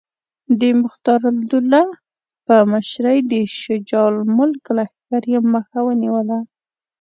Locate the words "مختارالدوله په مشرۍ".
0.81-3.17